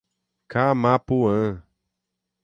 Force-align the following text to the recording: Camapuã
Camapuã 0.51 1.61